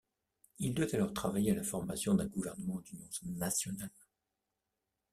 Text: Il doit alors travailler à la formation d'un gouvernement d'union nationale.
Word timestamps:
Il 0.57 0.73
doit 0.73 0.87
alors 0.95 1.13
travailler 1.13 1.51
à 1.51 1.55
la 1.55 1.61
formation 1.63 2.15
d'un 2.15 2.25
gouvernement 2.25 2.79
d'union 2.79 3.07
nationale. 3.37 3.91